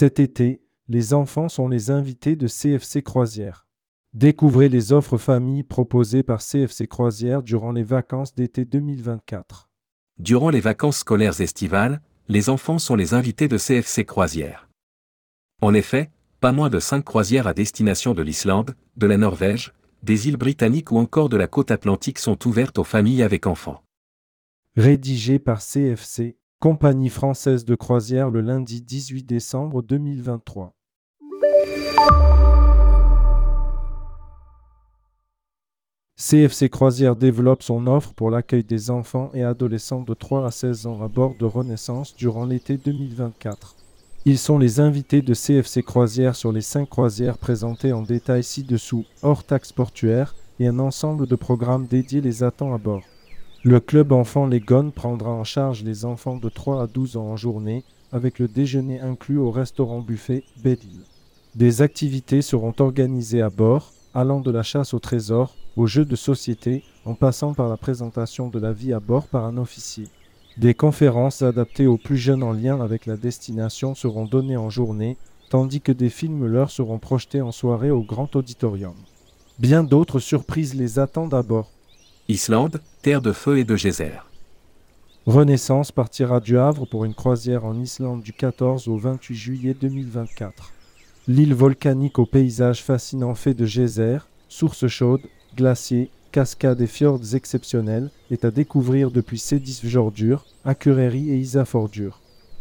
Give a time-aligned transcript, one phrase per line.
[0.00, 3.66] Cet été, les enfants sont les invités de CFC Croisière.
[4.14, 9.68] Découvrez les offres familles proposées par CFC Croisière durant les vacances d'été 2024.
[10.18, 14.70] Durant les vacances scolaires estivales, les enfants sont les invités de CFC Croisière.
[15.60, 16.10] En effet,
[16.40, 20.92] pas moins de 5 croisières à destination de l'Islande, de la Norvège, des îles britanniques
[20.92, 23.82] ou encore de la côte atlantique sont ouvertes aux familles avec enfants.
[24.78, 30.74] Rédigé par CFC, Compagnie française de croisière le lundi 18 décembre 2023.
[36.18, 40.86] CFC Croisière développe son offre pour l'accueil des enfants et adolescents de 3 à 16
[40.86, 43.74] ans à bord de Renaissance durant l'été 2024.
[44.26, 49.06] Ils sont les invités de CFC Croisière sur les 5 croisières présentées en détail ci-dessous,
[49.22, 53.00] hors taxe portuaire, et un ensemble de programmes dédiés les attend à bord.
[53.62, 54.62] Le club enfant Les
[54.94, 59.00] prendra en charge les enfants de 3 à 12 ans en journée, avec le déjeuner
[59.00, 61.02] inclus au restaurant buffet Belle-Île.
[61.56, 66.16] Des activités seront organisées à bord, allant de la chasse au trésor, aux jeux de
[66.16, 70.08] société, en passant par la présentation de la vie à bord par un officier.
[70.56, 75.18] Des conférences adaptées aux plus jeunes en lien avec la destination seront données en journée,
[75.50, 78.94] tandis que des films leur seront projetés en soirée au grand auditorium.
[79.58, 81.70] Bien d'autres surprises les attendent à bord.
[82.30, 84.12] Islande, terre de feu et de geyser.
[85.26, 90.72] Renaissance partira du Havre pour une croisière en Islande du 14 au 28 juillet 2024.
[91.26, 98.12] L'île volcanique au paysage fascinant fait de geysers, sources chaudes, glaciers, cascades et fjords exceptionnels
[98.30, 102.20] est à découvrir depuis Cédis Jordure, Akureyri et Isafordure.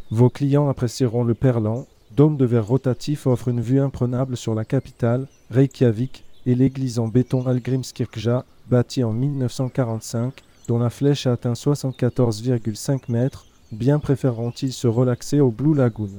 [0.10, 1.86] Vos clients apprécieront le Perlan,
[2.18, 7.08] dôme de verre rotatif offre une vue imprenable sur la capitale, Reykjavik, et l'église en
[7.08, 10.34] béton Algrimskirkja, bâtie en 1945,
[10.68, 16.10] dont la flèche a atteint 74,5 mètres, bien préféreront-ils se relaxer au Blue Lagoon.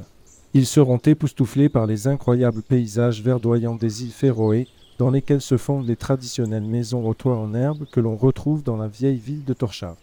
[0.54, 4.68] Ils seront époustouflés par les incroyables paysages verdoyants des îles Féroé,
[4.98, 8.76] dans lesquelles se fondent les traditionnelles maisons aux toits en herbe que l'on retrouve dans
[8.76, 9.96] la vieille ville de Torchard.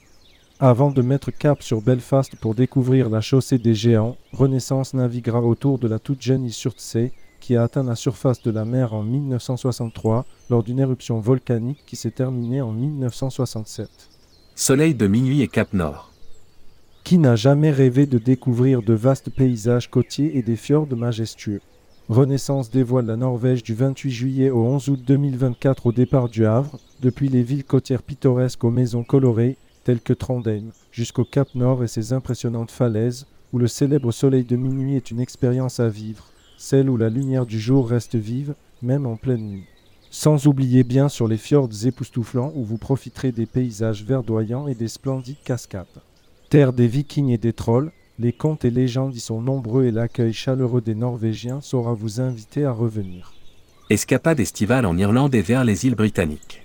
[0.59, 5.79] Avant de mettre cap sur Belfast pour découvrir la chaussée des géants, Renaissance naviguera autour
[5.79, 7.13] de la toute jeune Surtsey,
[7.47, 11.95] qui a atteint la surface de la mer en 1963 lors d'une éruption volcanique qui
[11.95, 13.89] s'est terminée en 1967.
[14.53, 16.11] Soleil de minuit et Cap Nord.
[17.05, 21.61] Qui n'a jamais rêvé de découvrir de vastes paysages côtiers et des fjords majestueux?
[22.09, 26.77] Renaissance dévoile la Norvège du 28 juillet au 11 août 2024 au départ du Havre,
[27.01, 31.87] depuis les villes côtières pittoresques aux maisons colorées, telles que Trondheim, jusqu'au Cap Nord et
[31.87, 36.25] ses impressionnantes falaises, où le célèbre soleil de minuit est une expérience à vivre,
[36.57, 39.65] celle où la lumière du jour reste vive, même en pleine nuit.
[40.09, 44.87] Sans oublier bien sur les fjords époustouflants où vous profiterez des paysages verdoyants et des
[44.87, 45.85] splendides cascades.
[46.49, 50.33] Terre des vikings et des trolls, les contes et légendes y sont nombreux et l'accueil
[50.33, 53.33] chaleureux des Norvégiens saura vous inviter à revenir.
[53.89, 56.63] Escapade estivale en Irlande et vers les îles britanniques.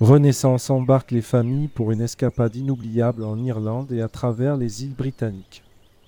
[0.00, 4.94] Renaissance embarque les familles pour une escapade inoubliable en Irlande et à travers les îles
[4.94, 5.62] britanniques.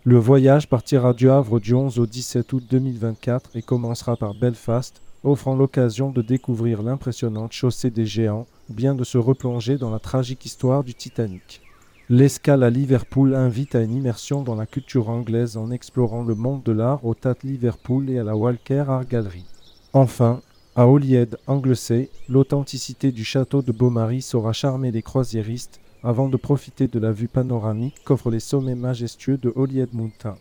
[0.04, 5.02] Le voyage partira du Havre du 11 au 17 août 2024 et commencera par Belfast,
[5.24, 10.44] offrant l'occasion de découvrir l'impressionnante chaussée des géants bien de se replonger dans la tragique
[10.44, 11.62] histoire du Titanic.
[12.08, 16.62] L'escale à Liverpool invite à une immersion dans la culture anglaise en explorant le monde
[16.62, 19.44] de l'art au Tate Liverpool et à la Walker Art Gallery.
[19.92, 20.40] Enfin,
[20.76, 26.88] à Holyhead, Anglesey, l'authenticité du château de Beaumaris saura charmer les croisiéristes avant de profiter
[26.88, 30.36] de la vue panoramique qu'offrent les sommets majestueux de Holyhead Mountain.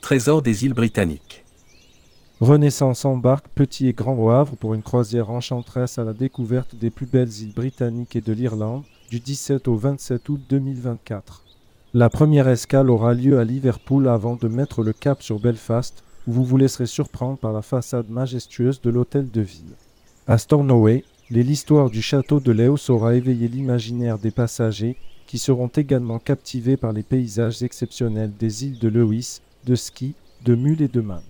[0.00, 1.44] Trésor des îles britanniques.
[2.40, 6.88] Renaissance embarque petit et grand au Havre pour une croisière enchanteresse à la découverte des
[6.88, 11.44] plus belles îles britanniques et de l'Irlande du 17 au 27 août 2024.
[11.92, 16.32] La première escale aura lieu à Liverpool avant de mettre le cap sur Belfast, où
[16.32, 19.74] vous vous laisserez surprendre par la façade majestueuse de l'hôtel de ville.
[20.26, 24.96] À Stornoway, l'histoire du château de Léo saura éveiller l'imaginaire des passagers
[25.26, 30.14] qui seront également captivés par les paysages exceptionnels des îles de Lewis, de Ski,
[30.44, 31.22] de Mull et de Man.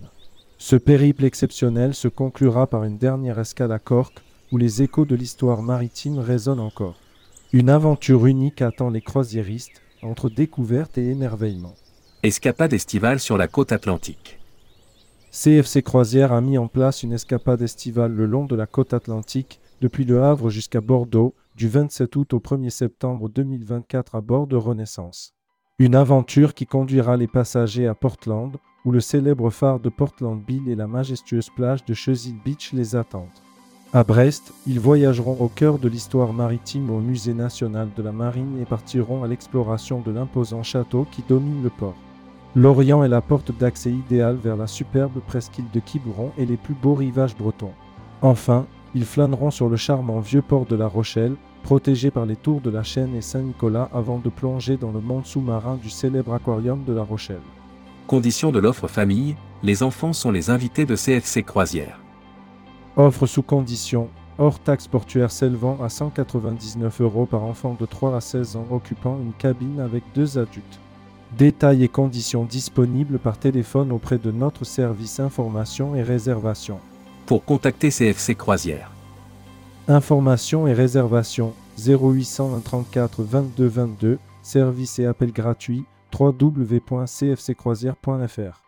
[0.57, 5.15] Ce périple exceptionnel se conclura par une dernière escale à Cork où les échos de
[5.15, 6.95] l'histoire maritime résonnent encore.
[7.53, 11.75] Une aventure unique attend les croisiéristes, entre découverte et émerveillement.
[12.23, 14.39] Escapade estivale sur la côte atlantique.
[15.31, 19.60] CFC Croisière a mis en place une escapade estivale le long de la côte atlantique,
[19.81, 24.55] depuis Le Havre jusqu'à Bordeaux, du 27 août au 1er septembre 2024 à bord de
[24.55, 25.33] Renaissance.
[25.79, 28.55] Une aventure qui conduira les passagers à Portland,
[28.85, 32.95] où le célèbre phare de Portland Bill et la majestueuse plage de Chesil Beach les
[32.95, 33.25] attendent.
[33.91, 38.59] À Brest, ils voyageront au cœur de l'histoire maritime au Musée national de la marine
[38.61, 41.97] et partiront à l'exploration de l'imposant château qui domine le port.
[42.55, 46.75] L'Orient est la porte d'accès idéale vers la superbe presqu'île de Quiberon et les plus
[46.75, 47.73] beaux rivages bretons.
[48.21, 52.61] Enfin, ils flâneront sur le charmant vieux port de La Rochelle, protégé par les tours
[52.61, 56.83] de la Chaîne et Saint-Nicolas avant de plonger dans le monde sous-marin du célèbre aquarium
[56.85, 57.41] de La Rochelle.
[58.07, 61.99] Condition de l'offre famille, les enfants sont les invités de CFC Croisière.
[62.97, 68.21] Offre sous condition, hors taxe portuaire s'élevant à 199 euros par enfant de 3 à
[68.21, 70.79] 16 ans occupant une cabine avec deux adultes.
[71.37, 76.79] Détails et conditions disponibles par téléphone auprès de notre service information et réservation.
[77.25, 78.91] Pour contacter CFC Croisière.
[79.87, 88.61] Information et réservation 0834 22 22, service et appel gratuit www.cfccroisière.fr.